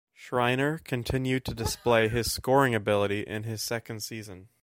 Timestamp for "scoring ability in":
2.33-3.43